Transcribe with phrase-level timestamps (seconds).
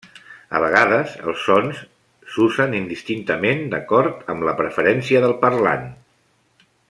[0.59, 5.87] A vegades, els sons i s'usen indistintament d'acord amb la preferència del parlant.